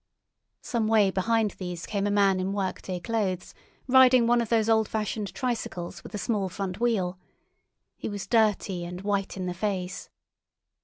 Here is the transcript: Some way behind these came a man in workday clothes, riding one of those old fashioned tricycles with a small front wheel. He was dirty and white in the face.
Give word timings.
Some 0.63 0.87
way 0.87 1.11
behind 1.11 1.51
these 1.51 1.85
came 1.85 2.07
a 2.07 2.09
man 2.09 2.39
in 2.39 2.53
workday 2.53 2.99
clothes, 2.99 3.53
riding 3.85 4.25
one 4.25 4.41
of 4.41 4.49
those 4.49 4.67
old 4.67 4.89
fashioned 4.89 5.31
tricycles 5.35 6.01
with 6.03 6.15
a 6.15 6.17
small 6.17 6.49
front 6.49 6.79
wheel. 6.79 7.19
He 7.97 8.09
was 8.09 8.25
dirty 8.25 8.83
and 8.83 9.01
white 9.01 9.37
in 9.37 9.45
the 9.45 9.53
face. 9.53 10.09